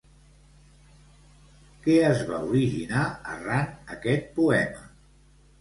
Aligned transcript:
Què 1.83 1.97
es 2.07 2.23
va 2.31 2.39
originar 2.53 3.05
arran 3.35 3.71
aquest 3.97 4.29
poema? 4.41 4.87